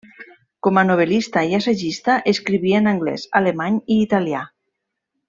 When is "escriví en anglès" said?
2.31-3.27